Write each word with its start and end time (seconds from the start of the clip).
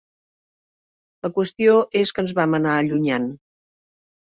La 1.27 1.31
qüestió 1.37 1.77
és 2.03 2.15
que 2.19 2.27
ens 2.27 2.37
vam 2.43 2.61
anar 2.63 2.75
allunyant. 2.83 3.33